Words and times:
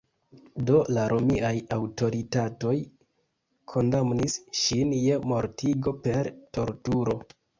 Do 0.67 0.77
la 0.97 1.01
romiaj 1.11 1.51
aŭtoritatoj 1.77 2.73
kondamnis 3.73 4.39
ŝin 4.61 4.97
je 5.03 5.19
mortigo 5.33 5.93
per 6.07 6.33
torturo. 6.59 7.17